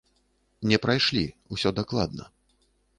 Не 0.71 0.79
прайшлі, 0.87 1.25
усё 1.57 1.69
дакладна. 1.83 2.23